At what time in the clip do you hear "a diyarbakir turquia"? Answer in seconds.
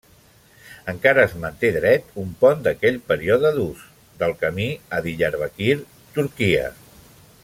4.99-6.65